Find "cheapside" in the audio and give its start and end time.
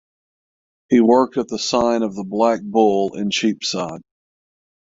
3.29-4.01